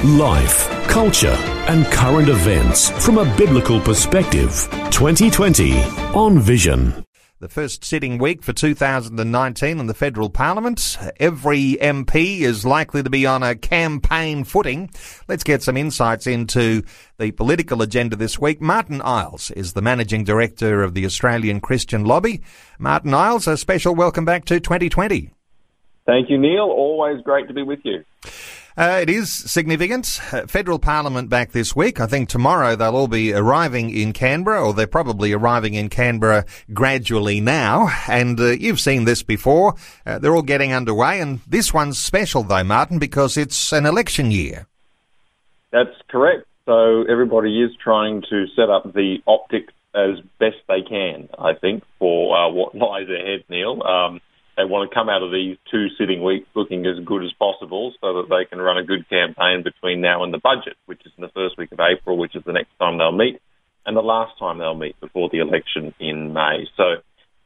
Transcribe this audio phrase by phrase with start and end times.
[0.00, 1.36] Life, culture,
[1.68, 4.68] and current events from a biblical perspective.
[4.90, 5.80] 2020
[6.12, 7.04] on Vision.
[7.38, 10.98] The first sitting week for 2019 in the federal parliament.
[11.20, 14.90] Every MP is likely to be on a campaign footing.
[15.28, 16.82] Let's get some insights into
[17.18, 18.60] the political agenda this week.
[18.60, 22.42] Martyn Iles is the managing director of the Australian Christian Lobby.
[22.76, 25.30] Martyn Iles, a special welcome back to 2020.
[26.06, 26.64] Thank you, Neil.
[26.64, 28.04] Always great to be with you.
[28.76, 30.20] Uh, it is significant.
[30.32, 32.00] Uh, federal Parliament back this week.
[32.00, 36.44] I think tomorrow they'll all be arriving in Canberra, or they're probably arriving in Canberra
[36.72, 37.88] gradually now.
[38.08, 39.74] And uh, you've seen this before.
[40.06, 44.30] Uh, they're all getting underway, and this one's special though, Martyn, because it's an election
[44.30, 44.66] year.
[45.70, 46.46] That's correct.
[46.66, 51.82] So everybody is trying to set up the optics as best they can, I think,
[51.98, 53.82] for uh, what lies ahead, Neil.
[53.82, 54.20] Um,
[54.56, 57.92] they want to come out of these two sitting weeks looking as good as possible
[58.00, 61.12] so that they can run a good campaign between now and the budget, which is
[61.16, 63.40] in the first week of April, which is the next time they'll meet,
[63.86, 66.68] and the last time they'll meet before the election in May.
[66.76, 66.96] So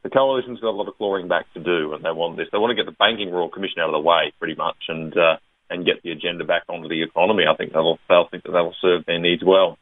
[0.03, 2.47] the coalition's got a lot of clawing back to do, and they want this.
[2.51, 5.15] They want to get the Banking Royal Commission out of the way, pretty much, and
[5.17, 5.37] uh,
[5.69, 7.43] and get the agenda back onto the economy.
[7.49, 9.77] I think they'll they'll think that that'll serve their needs well.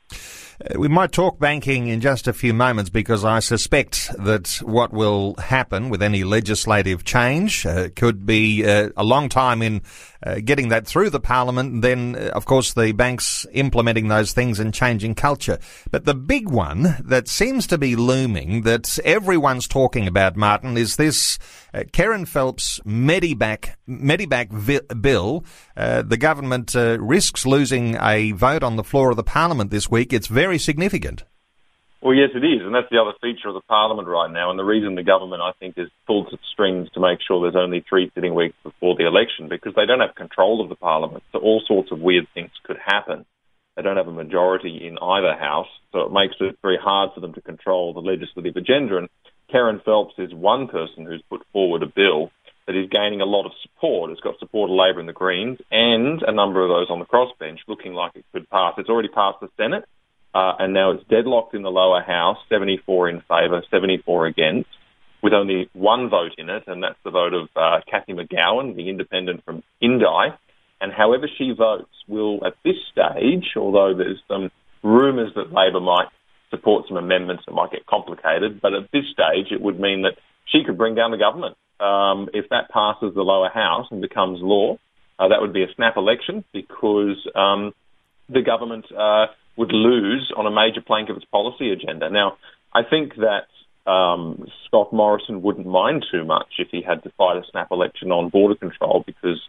[0.63, 4.93] Uh, we might talk banking in just a few moments because I suspect that what
[4.93, 9.81] will happen with any legislative change uh, could be uh, a long time in
[10.25, 11.81] uh, getting that through the parliament.
[11.81, 15.59] Then, uh, of course, the banks implementing those things and changing culture.
[15.91, 20.95] But the big one that seems to be looming that everyone's talking about, Martyn, is
[20.95, 21.37] this
[21.73, 25.43] uh, Kerryn Phelps Medevac, Medevac vi- bill.
[25.75, 30.11] the government risks losing a vote on the floor of the parliament this week.
[30.13, 31.23] It's very significant.
[32.05, 34.51] Well, yes, it is, and that's the other feature of the parliament right now.
[34.51, 37.59] And the reason the government, I think, is pulled its strings to make sure there's
[37.59, 41.23] only three sitting weeks before the election because they don't have control of the parliament.
[41.31, 43.25] So all sorts of weird things could happen.
[43.75, 47.21] They don't have a majority in either house, so it makes it very hard for
[47.21, 48.97] them to control the legislative agenda.
[48.97, 49.09] And
[49.51, 52.29] Kerryn Phelps is one person who's put forward a bill
[52.67, 54.11] that is gaining a lot of support.
[54.11, 57.05] It's got support of Labor and the Greens and a number of those on the
[57.05, 58.75] crossbench looking like it could pass.
[58.77, 59.85] It's already passed the Senate
[60.35, 64.69] uh, and now it's deadlocked in the lower house, 74 in favour, 74 against,
[65.23, 68.89] with only one vote in it, and that's the vote of uh, Cathy McGowan, the
[68.89, 70.05] independent from Indi.
[70.81, 74.51] And however she votes will, at this stage, although there's some
[74.83, 76.09] rumours that Labor might
[76.51, 80.17] support some amendments that might get complicated, but at this stage it would mean that
[80.51, 81.55] she could bring down the government.
[81.79, 84.77] Um, if that passes the lower house and becomes law,
[85.17, 87.73] uh, that would be a snap election because um,
[88.27, 92.09] the government uh, would lose on a major plank of its policy agenda.
[92.09, 92.37] Now,
[92.73, 93.47] I think that
[93.89, 98.11] um, Scott Morrison wouldn't mind too much if he had to fight a snap election
[98.11, 99.39] on border control because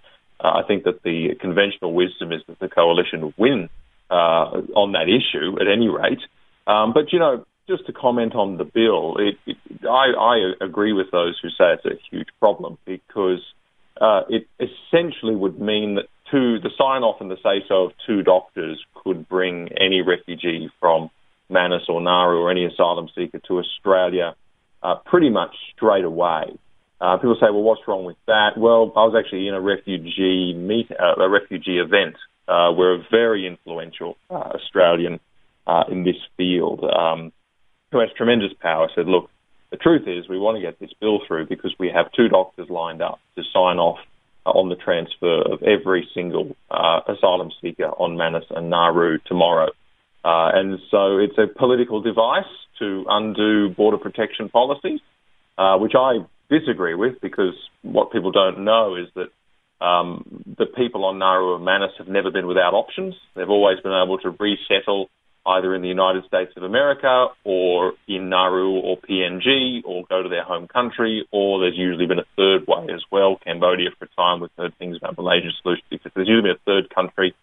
[0.41, 3.69] uh, I think that the conventional wisdom is that the coalition would win
[4.11, 6.21] uh, on that issue at any rate.
[6.67, 9.57] Um, but, you know, just to comment on the bill, it, it,
[9.89, 13.43] I, I, agree with those who say it's a huge problem because
[14.01, 17.93] uh, it essentially would mean that two, the sign off and the say so of
[18.07, 21.11] two doctors could bring any refugee from
[21.49, 24.35] Manus or Nauru or any asylum seeker to Australia
[24.83, 26.59] uh, pretty much straight away.
[27.01, 28.57] Uh, people say, well, what's wrong with that?
[28.57, 32.17] Well, I was actually in a refugee meet, uh, a refugee event
[32.49, 35.21] uh, where a very influential uh, Australian
[35.67, 37.33] uh, in this field, um,
[37.93, 39.29] who has tremendous power, said, look,
[39.71, 42.71] the truth is we want to get this bill through because we have two doctors
[42.71, 43.99] lined up to sign off
[44.47, 49.69] on the transfer of every single uh, asylum seeker on Manus and Nauru tomorrow.
[50.25, 52.45] Uh, and so it's a political device
[52.79, 55.01] to undo border protection policies,
[55.57, 56.19] uh, which I
[56.51, 61.65] disagree with because what people don't know is that um, the people on Nauru and
[61.65, 63.15] Manus have never been without options.
[63.35, 65.11] They've always been able to resettle
[65.47, 70.29] either in the United States of America or in Nauru or PNG or go to
[70.29, 73.39] their home country, or there's usually been a third way as well.
[73.43, 76.95] Cambodia for a time, we've heard things about Malaysian solutions, There's usually been a third
[76.95, 77.35] country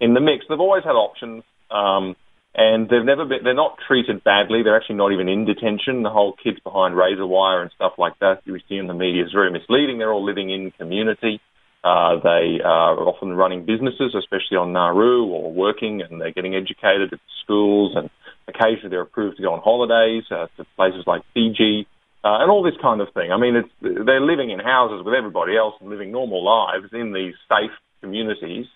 [0.00, 0.44] in the mix.
[0.48, 1.44] They've always had options.
[1.70, 2.16] Um,
[2.54, 4.62] and they've never been, they're not treated badly.
[4.62, 6.02] They're actually not even in detention.
[6.02, 9.24] The whole kids behind razor wire and stuff like that you see in the media
[9.24, 9.98] is very misleading.
[9.98, 11.40] They're all living in community.
[11.84, 17.12] Uh, they are often running businesses, especially on Nauru, or working, and they're getting educated
[17.12, 18.08] at schools, and
[18.46, 21.86] occasionally they're approved to go on holidays uh, to places like Fiji.
[22.24, 23.32] Uh, and all this kind of thing.
[23.32, 27.12] I mean, it's, they're living in houses with everybody else and living normal lives in
[27.12, 28.66] these safe communities.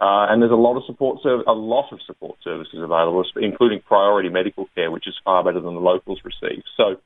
[0.00, 3.80] Uh, and there's a lot of support, serv- a lot of support services available, including
[3.80, 6.62] priority medical care, which is far better than the locals receive.
[6.76, 6.96] So,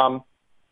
[0.00, 0.24] um,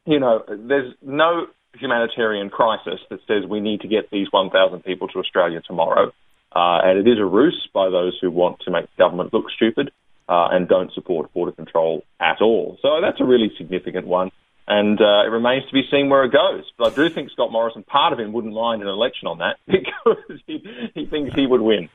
[0.06, 5.08] you know, there's no humanitarian crisis that says we need to get these 1,000 people
[5.08, 6.12] to Australia tomorrow.
[6.54, 9.90] Uh, and it is a ruse by those who want to make government look stupid
[10.28, 12.78] uh, and don't support border control at all.
[12.82, 14.30] So that's a really significant one.
[14.68, 16.64] And uh, it remains to be seen where it goes.
[16.78, 19.56] But I do think Scott Morrison, part of him, wouldn't mind an election on that
[19.66, 20.64] because he,
[20.94, 21.88] he thinks he would win.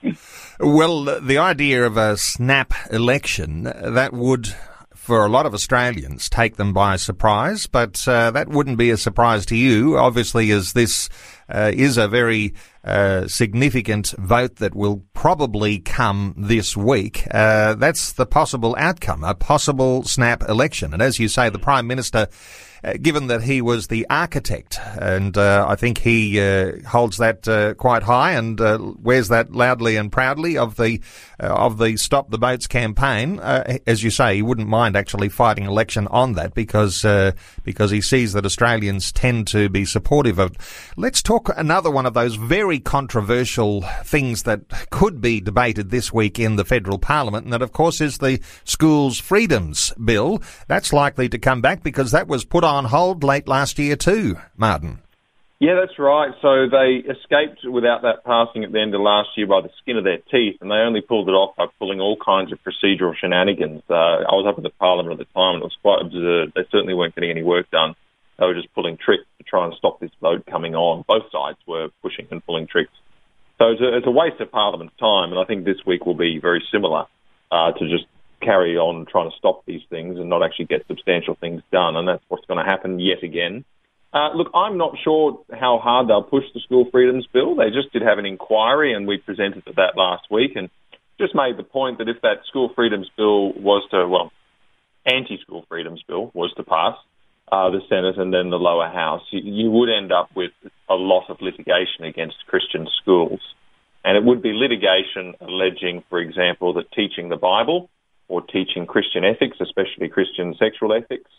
[0.60, 4.54] Well, the idea of a snap election, that would
[5.08, 8.98] for a lot of Australians take them by surprise, but uh, that wouldn't be a
[8.98, 11.08] surprise to you, obviously, as this
[11.48, 17.26] uh, is a very uh, significant vote that will probably come this week.
[17.32, 20.92] Uh, that's the possible outcome, a possible snap election.
[20.92, 22.28] And as you say, the Prime Minister
[22.84, 26.38] uh, given that he was the architect, and uh, I think he
[26.86, 28.60] holds that quite high and
[29.04, 31.02] wears that loudly and proudly of the
[31.40, 33.40] Uh, of the Stop the Boats campaign.
[33.40, 37.32] Uh, as you say, he wouldn't mind actually fighting election on that because uh,
[37.64, 40.56] because he sees that Australians tend to be supportive of.
[40.96, 46.40] Let's talk another one of those very controversial things that could be debated this week
[46.40, 50.42] in the federal parliament, and that of course is the Schools Freedoms Bill.
[50.68, 54.38] That's likely to come back because that was put on hold late last year too,
[54.56, 55.02] Martyn.
[55.60, 56.32] Yeah, that's right.
[56.42, 59.98] So they escaped without that passing at the end of last year by the skin
[59.98, 63.16] of their teeth, and they only pulled it off by pulling all kinds of procedural
[63.18, 63.82] shenanigans.
[63.90, 66.54] Uh, I was up at the Parliament at the time, and it was quite absurd.
[66.54, 67.96] They certainly weren't getting any work done.
[68.38, 71.04] They were just pulling tricks to try and stop this vote coming on.
[71.08, 72.94] Both sides were pushing and pulling tricks.
[73.58, 76.14] So it's a, it's a waste of Parliament's time, and I think this week will
[76.14, 77.06] be very similar
[77.52, 78.06] uh, to just
[78.42, 81.96] carry on trying to stop these things and not actually get substantial things done.
[81.96, 83.66] And that's what's going to happen yet again.
[84.18, 87.56] Uh, look, I'm not sure how hard they'll push the school freedoms bill.
[87.56, 90.72] They just did have an inquiry, and we presented that last week, and
[91.20, 94.32] just made the point that if that school freedoms bill was to, well,
[95.06, 96.96] anti-school freedoms bill was to pass
[97.52, 100.52] uh, the Senate and then the lower house, you, you would end up with
[100.90, 103.42] a lot of litigation against Christian schools.
[104.04, 107.88] And it would be litigation alleging, for example, that teaching the Bible
[108.30, 111.30] or teaching Christian ethics, especially Christian sexual ethics,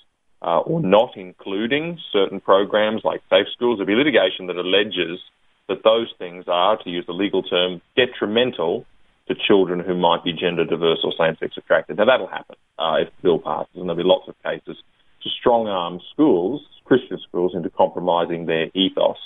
[0.42, 3.78] uh, or not including certain programs like safe schools.
[3.78, 5.20] There'll be litigation that alleges
[5.68, 8.86] that those things are, to use the legal term, detrimental
[9.28, 11.98] to children who might be gender diverse or same-sex attracted.
[11.98, 14.78] Now that'll happen uh, if the bill passes, and there'll be lots of cases
[15.22, 19.18] to strong-arm schools, Christian schools, into compromising their ethos.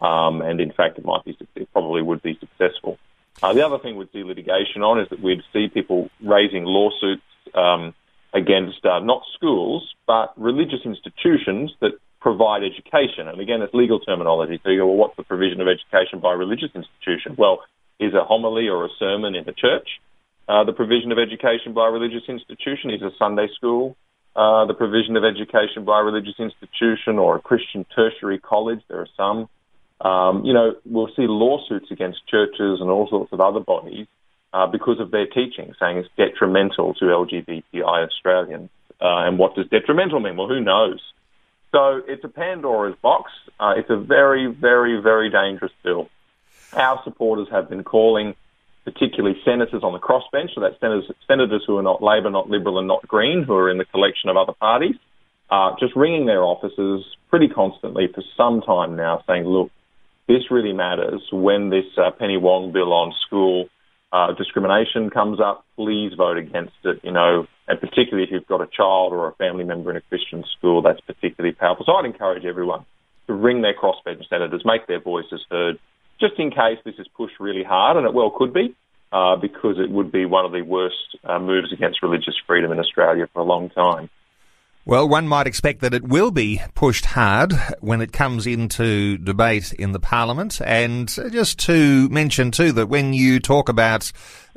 [0.00, 2.98] Um, and in fact, it might be, it probably would be successful.
[3.42, 7.22] Uh, the other thing we'd see litigation on is that we'd see people raising lawsuits
[7.54, 7.94] um,
[8.32, 13.28] against uh, not schools, but religious institutions that provide education.
[13.28, 14.60] And again, it's legal terminology.
[14.62, 17.34] So you go, well, what's the provision of education by a religious institution?
[17.36, 17.60] Well,
[17.98, 19.88] is a homily or a sermon in the church.
[20.48, 23.96] Uh, the provision of education by a religious institution is a Sunday school.
[24.34, 29.00] Uh, the provision of education by a religious institution or a Christian tertiary college, there
[29.00, 29.48] are some.
[30.00, 34.06] Um, you know, we'll see lawsuits against churches and all sorts of other bodies
[34.52, 38.70] uh, because of their teaching, saying it's detrimental to LGBTI Australians.
[39.00, 40.36] Uh, and what does detrimental mean?
[40.36, 41.00] Well, who knows?
[41.72, 43.30] So it's a Pandora's box.
[43.58, 46.08] Uh, it's a very, very, very dangerous bill.
[46.72, 48.34] Our supporters have been calling,
[48.84, 52.78] particularly senators on the crossbench, so that's senators, senators who are not Labor, not Liberal,
[52.78, 54.96] and not Green, who are in the collection of other parties,
[55.50, 59.70] uh, just ringing their offices pretty constantly for some time now, saying, look,
[60.28, 63.68] this really matters when this uh, Penny Wong bill on school
[64.12, 65.64] uh, discrimination comes up.
[65.76, 67.00] Please vote against it.
[67.02, 70.00] You know, and particularly if you've got a child or a family member in a
[70.02, 71.84] Christian school, that's particularly powerful.
[71.86, 72.84] So I'd encourage everyone
[73.26, 75.78] to ring their crossbench senators, make their voices heard,
[76.20, 78.74] just in case this is pushed really hard, and it well could be.
[79.12, 82.78] Uh, because it would be one of the worst uh, moves against religious freedom in
[82.78, 84.08] Australia for a long time.
[84.90, 89.72] Well, one might expect that it will be pushed hard when it comes into debate
[89.72, 90.60] in the Parliament.
[90.64, 94.10] And just to mention too that when you talk about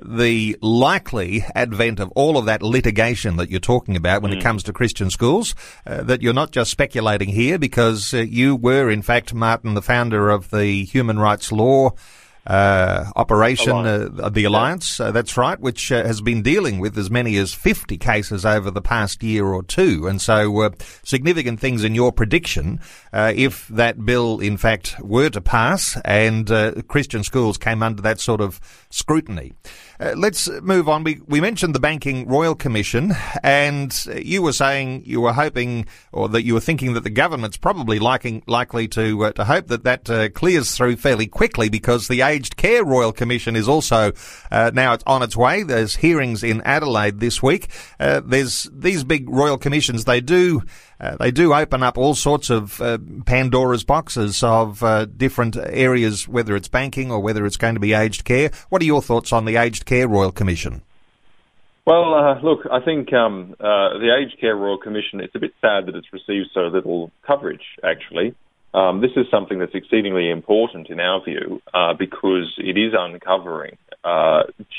[0.04, 4.38] the likely advent of all of that litigation that you're talking about when mm.
[4.38, 5.54] it comes to Christian schools,
[5.86, 9.84] uh, that you're not just speculating here because uh, you were in fact, Martyn, the
[9.84, 11.92] founder of the Human Rights Law
[12.46, 17.10] uh, operation, uh, the Alliance, uh, that's right, which uh, has been dealing with as
[17.10, 20.08] many as 50 cases over the past year or two.
[20.08, 20.70] And so, uh,
[21.04, 22.82] significant things in your prediction,
[23.14, 26.48] uh, if that bill in fact were to pass and
[26.88, 28.60] Christian schools came under that sort of
[28.90, 29.54] scrutiny.
[30.00, 31.04] Uh, let's move on.
[31.04, 36.28] We, we mentioned the Banking Royal Commission, and you were saying you were hoping, or
[36.30, 39.84] that you were thinking that the government's probably liking, likely to uh, to hope that
[39.84, 44.12] that uh, clears through fairly quickly because the Aged Care Royal Commission is also
[44.52, 45.62] uh, now it's on its way.
[45.62, 47.68] There's hearings in Adelaide this week.
[48.00, 50.06] Uh, there's these big royal commissions.
[50.06, 50.64] They do
[51.00, 56.28] uh, they do open up all sorts of uh, Pandora's boxes of uh, different areas,
[56.28, 58.50] whether it's banking or whether it's going to be aged care.
[58.70, 60.82] What are your thoughts on the Aged Care Royal Commission?
[61.86, 65.54] Well, uh, look, I think um, uh, the Aged Care Royal Commission, it's a bit
[65.60, 68.34] sad that it's received so little coverage, actually.
[68.74, 73.78] Um, this is something that's exceedingly important in our view uh, because it is uncovering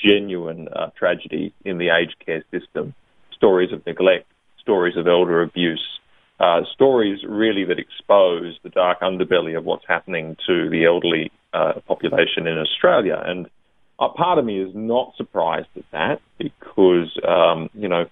[0.04, 2.94] genuine tragedy in the aged care system,
[3.32, 4.26] stories of neglect,
[4.60, 5.94] stories of elder abuse,
[6.40, 11.74] uh, stories really that expose the dark underbelly of what's happening to the elderly uh,
[11.86, 13.22] population in Australia.
[13.24, 13.48] And
[13.98, 18.06] part of me is not surprised at that because, um, you know,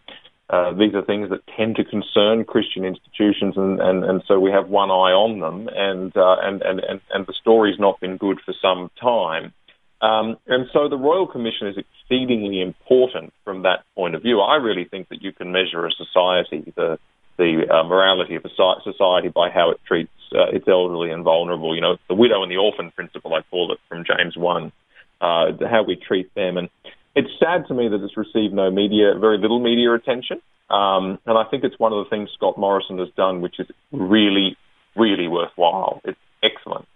[0.52, 4.50] uh, these are things that tend to concern Christian institutions, and, and, and so we
[4.50, 8.18] have one eye on them, and, uh, and, and, and, and the story's not been
[8.18, 9.54] good for some time.
[10.02, 14.40] Um, and so the Royal Commission is exceedingly important from that point of view.
[14.40, 16.98] I really think that you can measure a society, the
[17.38, 18.50] the uh, morality of a
[18.84, 21.74] society by how it treats uh, its elderly and vulnerable.
[21.74, 24.72] You know, the widow and the orphan principle, I call it, from James 1,
[25.20, 26.58] uh, how we treat them.
[26.58, 26.68] And
[27.14, 30.40] it's sad to me that it's received no media, very little media attention.
[30.70, 33.66] Um, and I think it's one of the things Scott Morrison has done, which is
[33.92, 34.56] really,
[34.96, 36.00] really worthwhile.
[36.04, 36.86] It's excellent.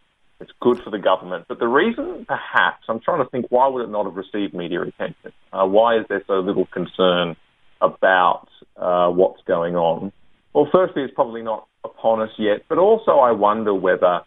[0.41, 1.47] It's good for the government.
[1.49, 4.83] But the reason, perhaps, I'm trying to think, why would it not have received media
[4.83, 5.33] attention?
[5.53, 7.37] Uh, why is there so little concern
[7.81, 10.13] about uh, what's going on?
[10.55, 14.23] Well, firstly, it's probably not upon us yet, but also I wonder whether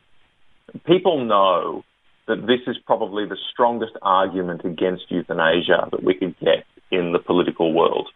[0.86, 1.84] people know
[2.30, 7.20] that this is probably the strongest argument against euthanasia that we could get in the
[7.20, 8.08] political world.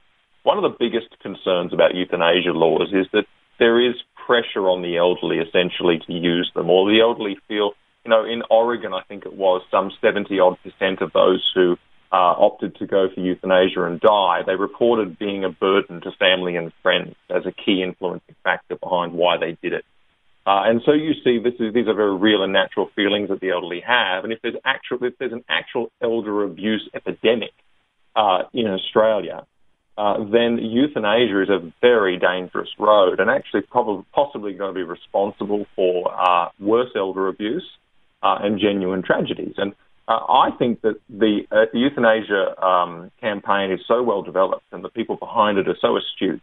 [0.43, 3.25] One of the biggest concerns about euthanasia laws is that
[3.59, 7.71] there is pressure on the elderly essentially to use them, or the elderly feel,
[8.05, 11.77] you know, in Oregon, I think it was some 70 odd percent of those who
[12.11, 16.55] uh, opted to go for euthanasia and die, they reported being a burden to family
[16.55, 19.83] and friends as a key influencing factor behind why they did it.
[20.45, 23.39] Uh, and so you see, this is, these are very real and natural feelings that
[23.39, 24.25] the elderly have.
[24.25, 27.53] And if there's actual, if there's an actual elder abuse epidemic
[28.15, 29.45] uh, in Australia,
[29.97, 34.83] uh, then euthanasia is a very dangerous road, and actually probably possibly going to be
[34.83, 37.65] responsible for uh, worse elder abuse
[38.21, 39.53] uh, and genuine tragedies.
[39.57, 39.73] And
[40.07, 41.41] uh, I think that the,
[41.73, 46.41] euthanasia um, campaign is so well developed and the people behind it are so astute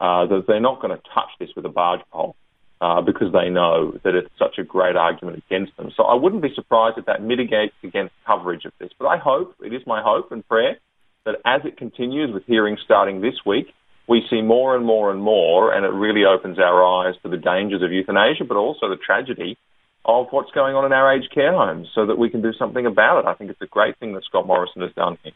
[0.00, 2.34] uh, that they're not going to touch this with a barge pole
[2.82, 5.92] uh, because they know that it's such a great argument against them.
[5.96, 8.90] So I wouldn't be surprised if that mitigates against coverage of this.
[8.98, 10.76] But I hope, it is my hope and prayer,
[11.24, 13.72] that as it continues with hearings starting this week,
[14.08, 17.36] we see more and more and more, and it really opens our eyes to the
[17.36, 19.56] dangers of euthanasia, but also the tragedy
[20.04, 22.84] of what's going on in our aged care homes so that we can do something
[22.84, 23.28] about it.
[23.28, 25.32] I think it's a great thing that Scott Morrison has done here.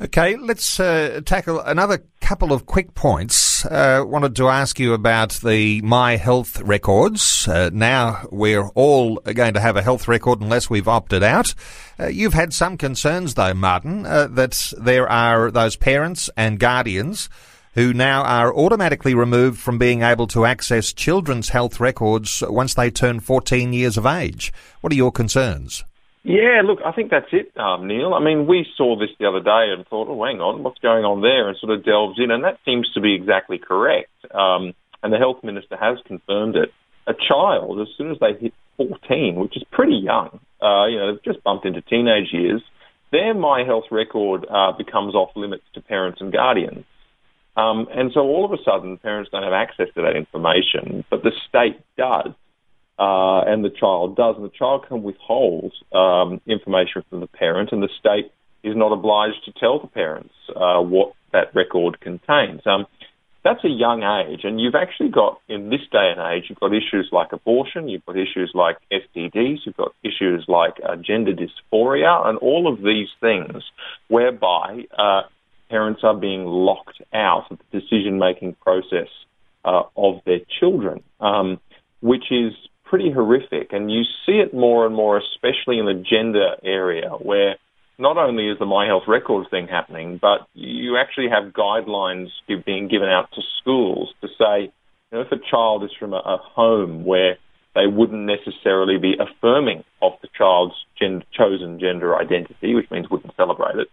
[0.00, 3.51] Okay, let's uh, tackle another couple of quick points.
[3.64, 7.46] Uh, wanted to ask you about the My Health records.
[7.46, 11.54] Uh, now we're all going to have a health record unless we've opted out.
[11.98, 17.28] Uh, you've had some concerns, though, Martyn, uh, that there are those parents and guardians
[17.74, 22.90] who now are automatically removed from being able to access children's health records once they
[22.90, 24.52] turn 14 years of age.
[24.80, 25.84] What are your concerns?
[26.24, 28.14] Yeah, look, I think that's it, um, Neil.
[28.14, 31.04] I mean, we saw this the other day and thought, oh, hang on, what's going
[31.04, 31.48] on there?
[31.48, 34.10] And sort of delves in, and that seems to be exactly correct.
[34.32, 36.72] Um, and the health minister has confirmed it.
[37.08, 41.10] A child, as soon as they hit 14, which is pretty young, uh, you know,
[41.12, 42.62] they've just bumped into teenage years,
[43.10, 46.84] their My Health record uh, becomes off limits to parents and guardians.
[47.56, 51.22] Um, and so all of a sudden, parents don't have access to that information, but
[51.22, 52.32] the state does,
[52.98, 57.70] uh, and the child does, and the child can withhold um, information from the parent,
[57.72, 58.32] and the state
[58.62, 62.60] is not obliged to tell the parents uh, what that record contains.
[62.66, 62.86] Um,
[63.44, 66.72] that's a young age, and you've actually got, in this day and age, you've got
[66.72, 72.26] issues like abortion, you've got issues like STDs, you've got issues like uh, gender dysphoria,
[72.26, 73.64] and all of these things
[74.06, 75.22] whereby uh,
[75.70, 79.08] parents are being locked out of the decision making process
[79.64, 81.58] uh, of their children, um,
[82.00, 82.52] which is
[82.92, 87.56] pretty horrific, and you see it more and more, especially in the gender area, where
[87.98, 92.26] not only is the My Health Records thing happening, but you actually have guidelines
[92.66, 96.18] being given out to schools to say, you know, if a child is from a,
[96.18, 97.38] a home where
[97.74, 103.34] they wouldn't necessarily be affirming of the child's gen- chosen gender identity, which means wouldn't
[103.36, 103.88] celebrate it,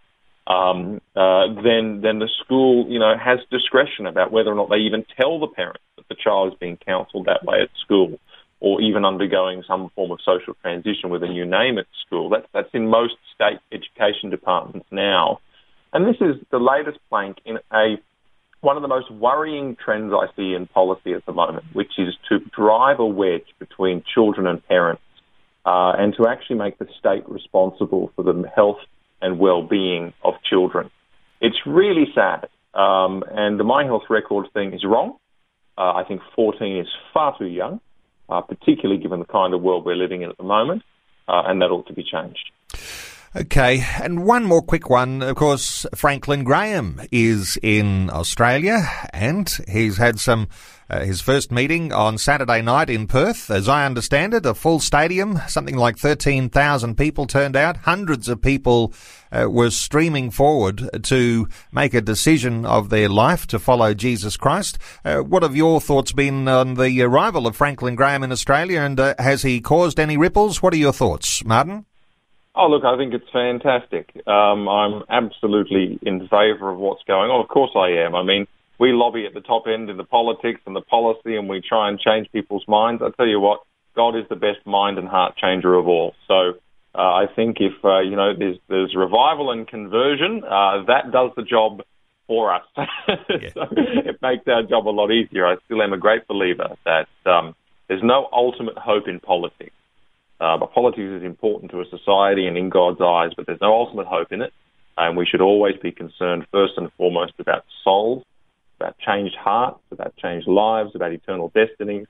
[0.45, 4.83] um, uh, then then the school, you know, has discretion about whether or not they
[4.83, 8.19] even tell the parents that the child is being counselled that way at school,
[8.59, 12.29] or even undergoing some form of social transition with a new name at school.
[12.29, 15.39] That's that's in most state education departments now,
[15.93, 17.95] and this is the latest plank in a
[18.61, 22.15] one of the most worrying trends I see in policy at the moment, which is
[22.27, 25.01] to drive a wedge between children and parents,
[25.65, 28.79] uh, and to actually make the state responsible for the health
[29.21, 30.89] and well-being of children.
[31.41, 35.15] It's really sad, um, and the My Health Record thing is wrong.
[35.77, 37.79] Uh, I think 14 is far too young,
[38.29, 40.83] uh, particularly given the kind of world we're living in at the moment,
[41.27, 42.51] uh, and that ought to be changed.
[43.35, 45.21] Okay, and one more quick one.
[45.21, 50.47] Of course, Franklin Graham is in Australia, and he's had some
[50.89, 53.51] uh, his first meeting on Saturday night in Perth.
[53.51, 57.77] As I understand it, a full stadium, something like 13,000 people turned out.
[57.77, 58.95] Hundreds of people
[59.31, 64.79] uh, were streaming forward to make a decision of their life to follow Jesus Christ.
[65.05, 68.99] Uh, what have your thoughts been on the arrival of Franklin Graham in Australia, and
[68.99, 70.63] uh, has he caused any ripples?
[70.63, 71.85] What are your thoughts, Martyn?
[72.59, 74.11] Oh, look, I think it's fantastic.
[74.27, 77.39] Um, I'm absolutely in favour of what's going on.
[77.39, 78.15] Of course I am.
[78.15, 78.47] I mean,
[78.77, 81.87] we lobby at the top end in the politics and the policy, and we try
[81.87, 83.01] and change people's minds.
[83.01, 83.61] I tell you what,
[83.95, 86.15] God is the best mind and heart changer of all.
[86.27, 86.59] So
[86.93, 91.31] uh, I think if uh, you know there's there's revival and conversion, uh, that does
[91.37, 91.81] the job
[92.27, 92.65] for us.
[92.77, 93.49] yeah.
[93.53, 95.47] so it makes our job a lot easier.
[95.47, 97.55] I still am a great believer that um,
[97.87, 99.71] there's no ultimate hope in politics.
[100.39, 103.73] Uh, but politics is important to a society and in God's eyes, but there's no
[103.73, 104.53] ultimate hope in it.
[104.97, 108.23] And we should always be concerned first and foremost about souls
[108.79, 112.07] about changed hearts, about changed lives, about eternal destinies.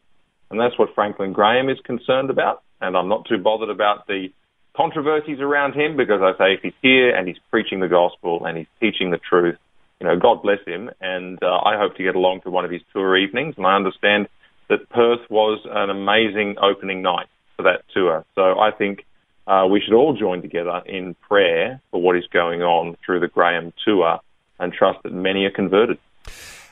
[0.52, 2.64] And that's what Franklin Graham is concerned about.
[2.82, 4.28] And I'm not too bothered about the
[4.76, 8.58] controversies around him because I say if he's here and he's preaching the gospel and
[8.58, 9.58] he's teaching the truth,
[10.00, 10.90] you know, God bless him.
[11.02, 13.56] And uh, I hope to get along to one of his tour evenings.
[13.58, 14.28] And I understand
[14.70, 17.28] that Perth was an amazing opening night
[17.60, 18.26] for that tour.
[18.36, 19.06] So I think
[19.46, 23.28] uh, we should all join together in prayer for what is going on through the
[23.28, 24.20] Graham tour
[24.60, 25.98] and trust that many are converted.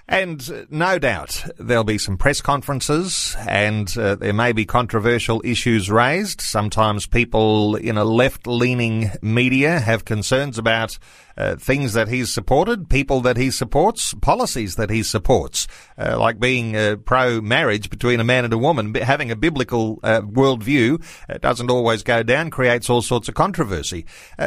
[0.07, 5.91] And no doubt there'll be some press conferences and uh, there may be controversial issues
[5.91, 6.39] raised.
[6.39, 10.97] Sometimes people in a left leaning media have concerns about
[11.37, 16.39] uh, things that he's supported, people that he supports, policies that he supports, uh, like
[16.39, 21.37] being uh, pro-marriage between a man and a woman, having a biblical uh, worldview uh,
[21.37, 24.05] doesn't always go down, creates all sorts of controversy.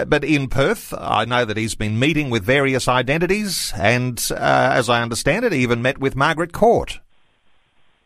[0.09, 5.03] but in Perth, I know that he's been meeting with various identities, and as I
[5.03, 7.01] understand it, even met with Margaret Court.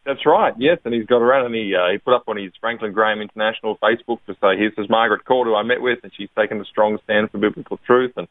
[0.05, 2.53] That's right, yes, and he's got around and he uh, he put up on his
[2.61, 6.12] Franklin Graham International Facebook to say, "Here's this Margaret Court who I met with, and
[6.14, 8.29] she's taken a strong stand for biblical truth." And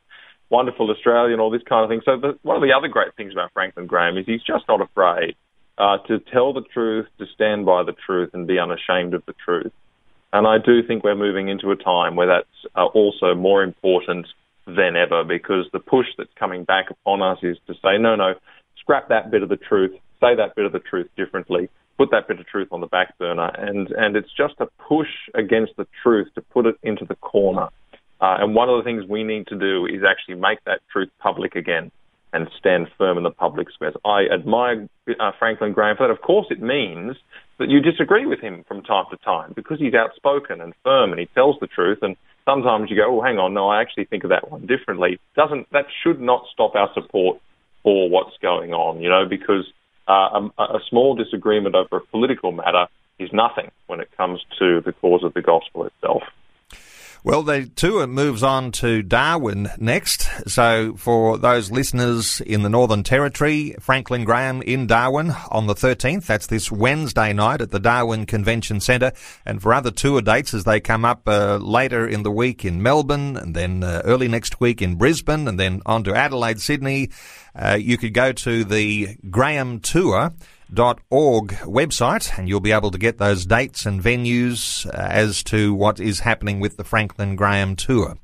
[0.49, 2.01] wonderful Australia and all this kind of thing.
[2.05, 4.81] So the, one of the other great things about Franklin Graham is he's just not
[4.81, 5.35] afraid
[5.77, 9.33] uh, to tell the truth, to stand by the truth, and be unashamed of the
[9.45, 9.71] truth.
[10.31, 14.27] And I do think we're moving into a time where that's uh, also more important
[14.65, 18.33] than ever because the push that's coming back upon us is to say, no, no,
[18.79, 22.27] scrap that bit of the truth, say that bit of the truth differently, put that
[22.27, 23.51] bit of truth on the back burner.
[23.57, 27.69] And, and it's just a push against the truth to put it into the corner.
[28.23, 31.09] Uh, and one of the things we need to do is actually make that truth
[31.19, 31.91] public again
[32.31, 33.95] and stand firm in the public squares.
[34.05, 34.87] I admire
[35.19, 36.13] uh, Franklin Graham for that.
[36.13, 37.17] Of course, it means
[37.59, 41.19] that you disagree with him from time to time because he's outspoken and firm and
[41.19, 41.97] he tells the truth.
[42.01, 45.19] And sometimes you go, "Oh, hang on, no, I actually think of that one differently."
[45.35, 47.41] Doesn't that should not stop our support
[47.83, 49.01] for what's going on?
[49.01, 49.67] You know, because
[50.07, 52.87] uh, a, a small disagreement over a political matter
[53.19, 56.23] is nothing when it comes to the cause of the gospel itself.
[57.25, 60.27] Well, the tour moves on to Darwin next.
[60.45, 66.25] So, for those listeners in the Northern Territory, Franklin Graham in Darwin on the 13th.
[66.25, 69.13] That's this Wednesday night at the Darwin Convention Centre.
[69.45, 72.83] And for other tour dates as they come up uh, later in the week in
[72.83, 77.09] Melbourne, and then uh, early next week in Brisbane, and then on to Adelaide, Sydney,
[77.55, 80.33] uh, you could go to the Graham Tour
[81.09, 85.73] org website and you'll be able to get those dates and venues uh, as to
[85.73, 88.17] what is happening with the Franklin Graham tour.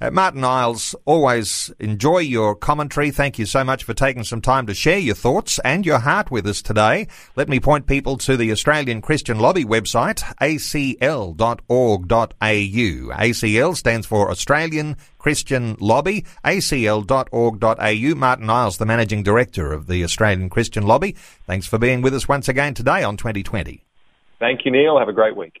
[0.00, 3.10] Uh, Martyn Iles, always enjoy your commentary.
[3.10, 6.30] Thank you so much for taking some time to share your thoughts and your heart
[6.30, 7.06] with us today.
[7.36, 11.56] Let me point people to the Australian Christian Lobby website, acl.org.au.
[12.40, 18.14] ACL stands for Australian Christian Lobby, acl.org.au.
[18.14, 21.12] Martyn Iles, the Managing Director of the Australian Christian Lobby.
[21.44, 23.84] Thanks for being with us once again today on 2020.
[24.38, 24.98] Thank you, Neil.
[24.98, 25.60] Have a great week.